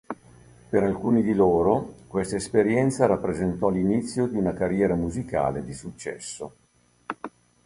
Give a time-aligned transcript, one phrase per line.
[0.69, 6.55] Per alcuni di loro, questa esperienza rappresentò l'inizio di una carriera musicale di successo.